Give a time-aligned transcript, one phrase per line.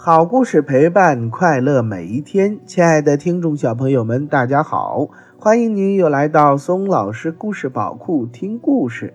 [0.00, 9.12] 好故事陪伴快乐每一天，亲爱的听众小朋友们，大家好，欢迎您又来到松老师故事宝库听故事。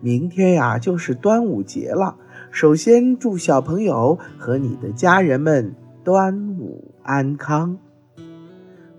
[0.00, 2.16] 明天呀就是端午节了，
[2.50, 7.76] 首先祝小朋友和你的家人们端午安康。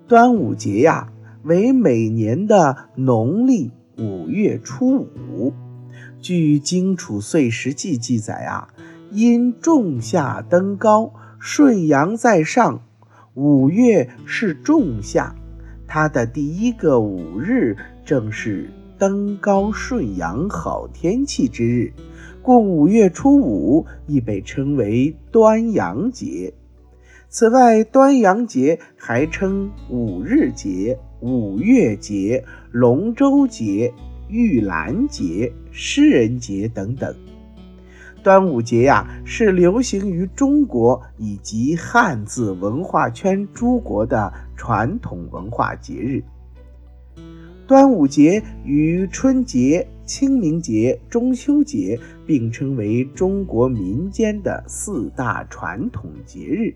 [0.08, 1.12] 端午节呀
[1.42, 5.52] 为每年的农历五月初五，
[6.22, 8.68] 据《荆楚岁时记》记载啊。
[9.16, 12.82] 因仲夏登高，顺阳在上，
[13.34, 15.34] 五月是仲夏，
[15.88, 21.94] 它的第一个五日正是登高顺阳好天气之日，
[22.42, 26.54] 故五月初五亦被称为端阳节。
[27.30, 33.94] 此外，端阳节还称五日节、五月节、龙舟节、
[34.28, 37.16] 玉兰节、诗人节等等。
[38.26, 46.24] 端午节呀，是流行于中国以及汉字文化圈诸国的传统文化节日。
[47.68, 56.74] 端午节与春节、清明节、中秋节并称为中国民间的四大传统节日。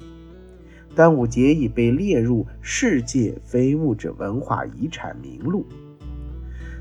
[0.96, 5.66] 端午节已被列入世界非物质文化遗产名录。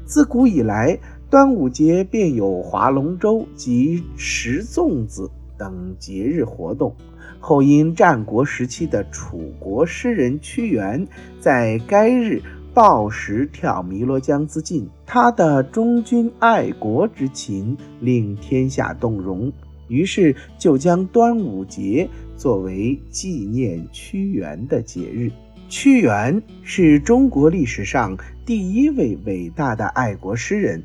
[0.09, 6.97] 自古以来，端午节便有划龙舟及食粽子等节日活动。
[7.39, 11.07] 后因战国时期的楚国诗人屈原
[11.39, 12.43] 在该日
[12.73, 19.53] 抱石跳汨罗江自尽，他的忠君爱国之情令天下动容，
[19.89, 25.31] 于是就将端午节作为纪念屈原的节日。
[25.69, 28.17] 屈原是中国历史上
[28.47, 30.83] 第一位伟大的爱国诗人。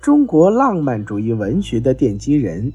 [0.00, 2.72] 中国浪漫主义文学的奠基人，《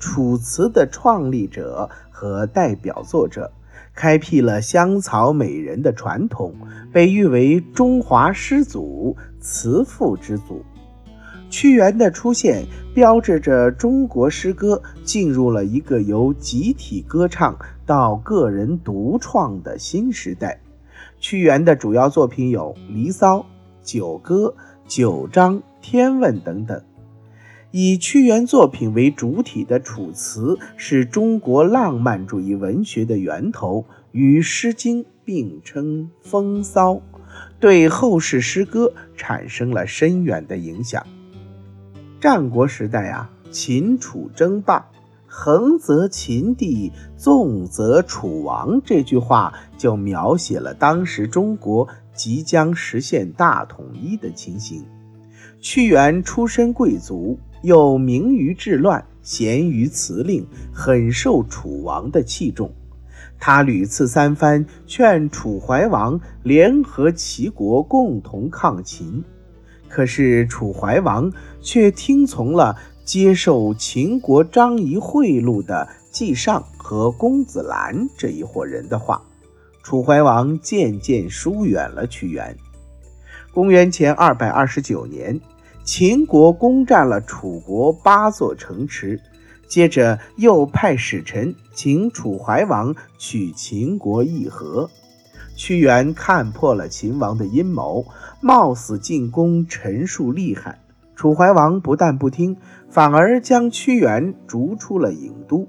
[0.00, 3.52] 楚辞》的创立者和代表作者，
[3.94, 6.52] 开辟了香草美人的传统，
[6.92, 10.64] 被誉为中华诗祖、词赋之祖。
[11.48, 17.56] 屈原的出现，标志着中国诗歌进入了一个由集体歌唱
[17.86, 20.58] 到个人独创的新时代。
[21.18, 23.38] 屈原的主要作品有《离骚》
[23.82, 24.54] 《九歌》
[24.96, 25.58] 《九章》。
[25.88, 26.82] 天问等等，
[27.70, 37.00] 以屈原作品为主体的《楚辞》是中国浪漫主义文学的源头，与《诗经》并称风骚，
[37.60, 41.06] 对后世诗歌产生了深远的影响。
[42.20, 44.90] 战国时代啊，秦楚争霸
[45.38, 54.82] ，“横则秦帝，纵则楚王”这句话就描写了当时中国即将实现大统一的情形。
[55.60, 62.72] 屈原出身贵族，又名于治乱，贤于辞令，很受楚王的器重。
[63.38, 69.22] 他屡次三番劝楚怀王联合齐国共同抗秦，
[69.86, 71.30] 可是楚怀王
[71.60, 72.74] 却听从了
[73.06, 79.22] 接受秦国张仪贿赂的季尚和公子兰这一伙人的话。
[79.82, 82.54] 楚怀王渐渐疏远了屈原。
[83.54, 85.40] 公元前二百二十九年。
[85.84, 89.20] 秦国攻占了楚国八座城池，
[89.68, 94.90] 接着又派使臣请楚怀王去秦国议和。
[95.54, 98.04] 屈原看破了秦王的阴谋，
[98.40, 100.76] 冒死进宫陈述厉害。
[101.16, 102.58] 楚怀王不但不听，
[102.90, 105.66] 反而将屈原逐出了郢都。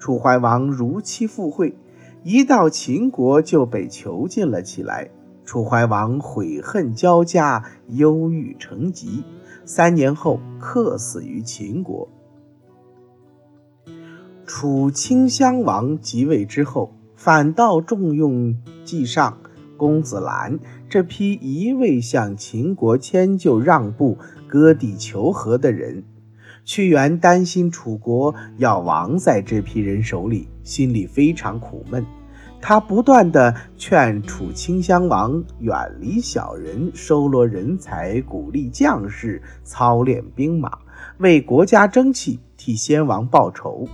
[0.00, 1.76] 楚怀王如期赴会，
[2.24, 5.08] 一到秦国就被囚禁了起来。
[5.44, 9.22] 楚怀王悔恨交加，忧郁成疾。
[9.64, 12.08] 三年后，客死于秦国。
[14.44, 19.38] 楚顷襄王即位之后，反倒重用季尚、
[19.76, 24.18] 公子兰这批一味向秦国迁就让步、
[24.52, 26.04] 割地求和的人。
[26.62, 32.04] 屈原担心楚国要亡在这批人手里，心里非常苦闷。
[32.60, 40.76] 他不断地劝楚顷襄王远离小人，收罗人才，鼓励将士操练兵马，
[41.16, 43.88] 为国家争气，替先王报仇。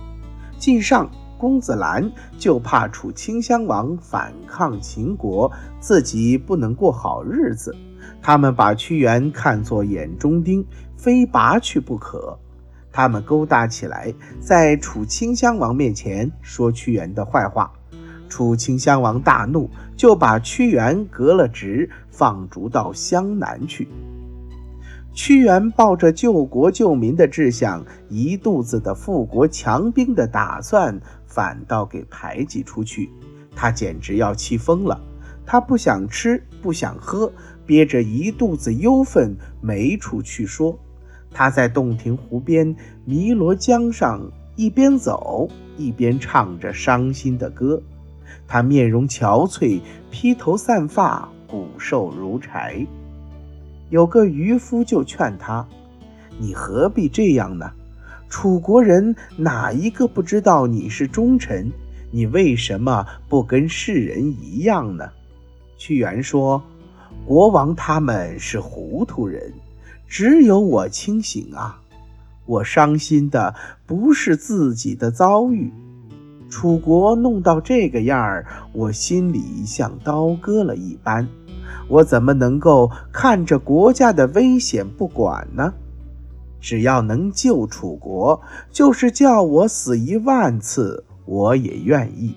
[0.57, 5.49] 晋上、公子兰就怕楚顷襄王反抗秦国，
[5.79, 7.73] 自己不能过好日子，
[8.21, 10.65] 他们把屈原看作眼中钉，
[10.97, 12.37] 非拔去不可。
[12.91, 17.71] 他们勾搭起来，在楚顷襄王面前说屈原的坏话。
[18.27, 23.87] 楚顷襄王大怒，就把屈原革了职，放逐到湘南去。
[25.13, 33.09] 屈原抱着救国救民的志向，一肚子的富国强兵的打算，反倒给排挤出去。
[33.55, 34.99] 他简直要气疯了。
[35.51, 37.33] 他不想吃，不想喝，
[37.65, 40.77] 憋着一肚子忧愤，没处去说。
[41.31, 42.75] 他在洞庭湖边、
[43.07, 44.21] 汨罗江上
[44.55, 47.81] 一边走一边唱着伤心的歌。
[48.47, 49.81] 他面容憔悴，
[50.11, 52.85] 披头散发，骨瘦如柴。
[53.89, 55.67] 有个渔夫就劝他
[56.37, 57.71] ：“你何必这样呢？
[58.29, 61.71] 楚国人哪一个不知道你是忠臣？
[62.11, 65.09] 你为什么不跟世人一样呢？”
[65.79, 66.61] 屈原说
[67.25, 69.53] ：“国王他们是糊涂人，
[70.05, 71.81] 只有我清醒啊！
[72.45, 73.55] 我伤心的
[73.87, 75.71] 不是自己的遭遇，
[76.49, 81.25] 楚国弄到这个样儿，我心里像刀割了一般。
[81.87, 85.73] 我怎么能够看着国家的危险不管呢？
[86.59, 92.35] 只要能救楚国，就是叫我死一万次，我也愿意。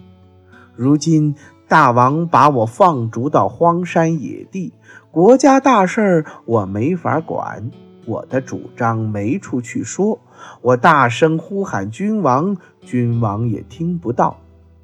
[0.76, 1.34] 如今。”
[1.72, 4.74] 大王把我放逐到荒山野地，
[5.10, 7.70] 国家大事儿我没法管，
[8.04, 10.20] 我的主张没处去说，
[10.60, 14.36] 我大声呼喊君王，君王也听不到，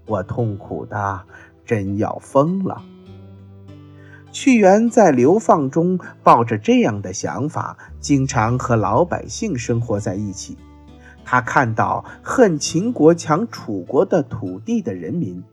[0.06, 1.20] 我痛苦的
[1.66, 2.80] 真要疯了。
[4.32, 10.56] 屈原在流放中抱着这样的想法，经常和老百姓生活在一起。
[11.22, 15.44] 他看到恨秦国抢楚国的土地的人民。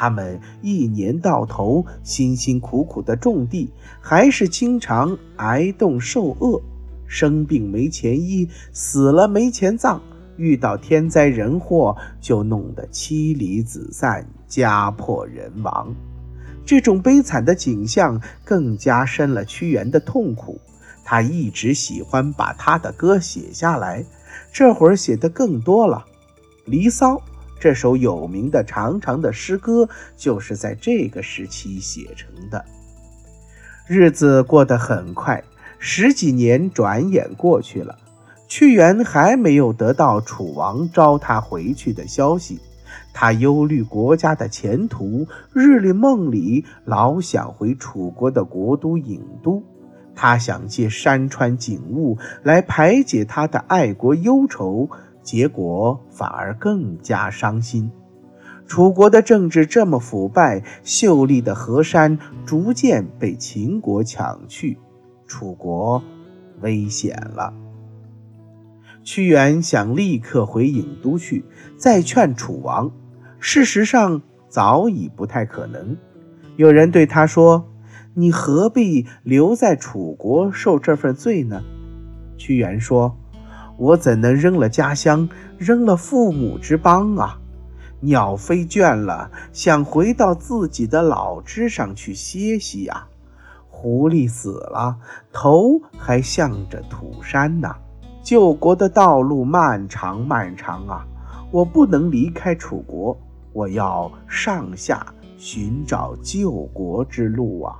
[0.00, 3.68] 他们一年到头辛辛苦苦的种地，
[4.00, 6.62] 还是经常挨冻受饿，
[7.08, 10.00] 生病没钱医，死了没钱葬，
[10.36, 15.92] 遇到天灾人祸就弄得妻离子散，家破人亡。
[16.64, 20.60] 这种悲惨的景象更加深了屈原的痛苦。
[21.04, 24.04] 他一直喜欢把他的歌写下来，
[24.52, 26.04] 这会儿写的更多了，
[26.70, 27.14] 《离骚》。
[27.60, 32.64] 这首有名的长长的诗歌，就是在这个时期写成的。
[33.86, 35.42] 日子过得很快，
[35.78, 37.98] 十几年转眼过去了，
[38.46, 42.60] 屈原还没有得到楚王召他回去的消息。
[43.12, 49.62] 他忧虑国家的前途，日里梦里老想回楚国的国都郢都。
[50.14, 54.88] 他想借山川景物来排解他的爱国忧愁。
[55.28, 57.90] 结果反而更加伤心。
[58.66, 64.78] 楚国的政治这么腐败，秀丽的河山逐渐被秦国抢去，
[65.26, 66.02] 楚国
[66.62, 67.52] 危险了。
[69.04, 71.44] 屈原想立刻回郢都去，
[71.76, 72.90] 再劝楚王。
[73.38, 75.94] 事实上早已不太可能。
[76.56, 77.68] 有人对他说
[78.16, 81.62] ：“你何必留在楚国受这份罪呢？”
[82.38, 83.14] 屈原说。
[83.78, 87.38] 我怎能扔了家乡，扔了父母之邦啊？
[88.00, 93.06] 鸟飞倦了，想回到自己的老枝上去歇息呀。
[93.68, 94.96] 狐狸死了，
[95.32, 97.72] 头还向着土山呢。
[98.22, 101.06] 救国的道路漫长漫长啊！
[101.50, 103.16] 我不能离开楚国，
[103.52, 107.76] 我要上下寻找救国之路啊！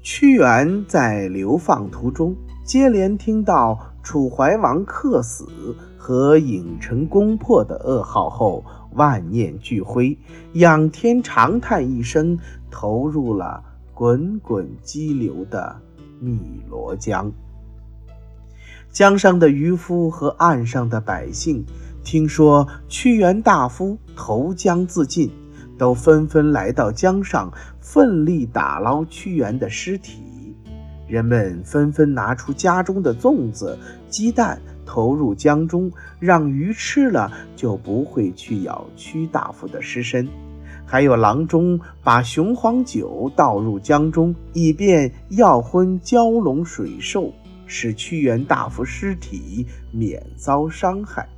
[0.00, 2.34] 屈原在流放途中，
[2.64, 3.78] 接连听到。
[4.04, 5.48] 楚怀王客死
[5.96, 10.16] 和郢城攻破的噩耗后，万念俱灰，
[10.52, 12.38] 仰天长叹一声，
[12.70, 15.74] 投入了滚滚激流的
[16.20, 17.32] 汨罗江。
[18.92, 21.64] 江上的渔夫和岸上的百姓，
[22.04, 25.32] 听说屈原大夫投江自尽，
[25.78, 30.22] 都纷纷来到江上，奋力打捞屈原的尸体。
[31.06, 40.26] 人们纷纷拿出家中的粽子、鸡蛋投入江中，让鱼吃了就不会去咬屈大夫的尸身。
[40.86, 47.32] 还有郎中把雄黄酒倒入江中，以便药昏蛟龙水兽，
[47.66, 51.28] 使屈原大夫尸体免遭伤害。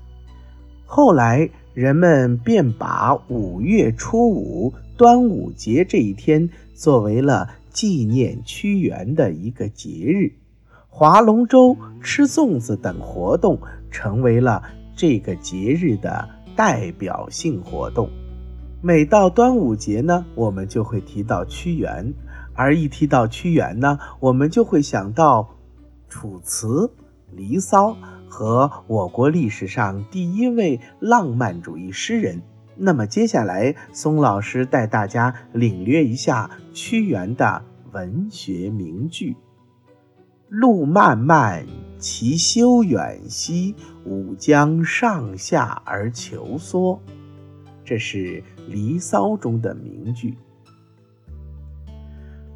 [0.84, 7.48] 后来，人们便把五月初五端午节这一天作为了。
[7.76, 10.32] 纪念屈原的一个节日，
[10.88, 14.62] 划龙舟、吃粽子等活动成为了
[14.96, 18.08] 这个节日的代表性活动。
[18.80, 22.14] 每到端午节呢，我们就会提到屈原，
[22.54, 25.42] 而一提到屈原呢，我们就会想到
[26.08, 26.66] 《楚辞》
[27.32, 27.90] 《离骚》
[28.26, 32.40] 和我国历史上第一位浪漫主义诗人。
[32.78, 39.34] 那么接下来，松老师带大家领略一下屈原的文学名句
[40.48, 41.66] ：“路漫漫
[41.98, 47.00] 其修远兮，吾将上下而求索。
[47.84, 50.34] 这是《离骚》中的名句。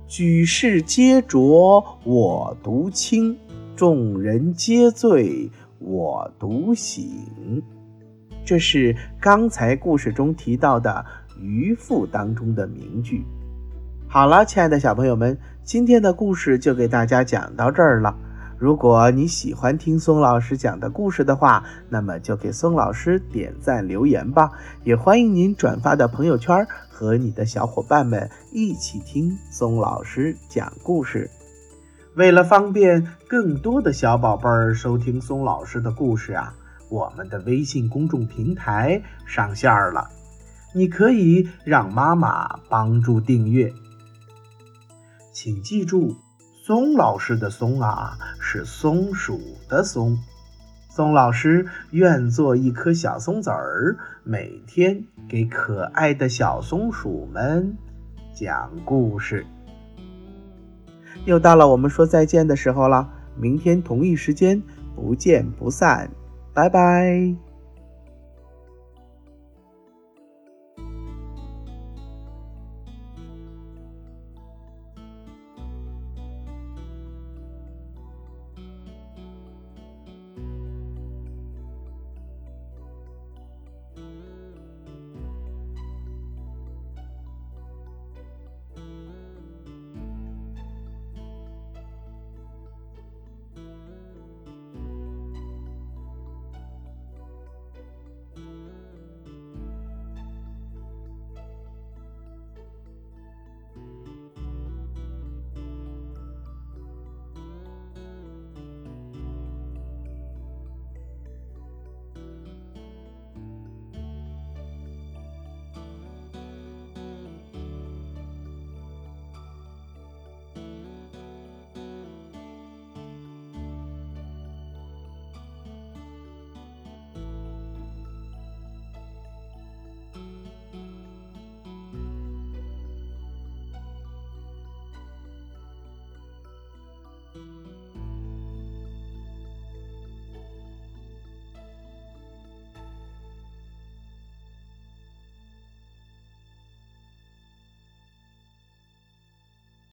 [0.07, 3.39] 举世皆浊我独清，
[3.77, 5.49] 众人皆醉
[5.79, 7.63] 我独醒。
[8.51, 11.07] 这是刚才故事中提到的
[11.41, 13.25] 《渔父》当中的名句。
[14.09, 18.13] 好了，亲爱的小朋友们，今天的故事就给大家讲到这儿了。
[18.59, 24.51] 如果你喜欢听松老师讲的故事的话，那么就给松老师点赞留言吧。
[24.83, 31.31] 也欢迎您转发到朋友圈，和你的小伙伴们一起听松老师讲故事。
[32.17, 36.53] 为了方便更多的小宝贝儿收听松老师的故事啊，
[36.91, 40.11] 我们的微信公众平台上线了，
[40.75, 43.73] 你可以让妈妈帮助订阅。
[45.33, 46.15] 请记住。
[46.63, 50.17] 松老师的“松”啊，是松鼠的“松”。
[50.89, 57.77] 松老师愿做一颗小松子儿，每天给可爱的小松鼠们
[58.35, 59.45] 讲故事。
[61.25, 64.63] 又到了我们说再见的时候了，明天同一时间
[64.95, 66.09] 不见不散，
[66.53, 67.50] 拜拜。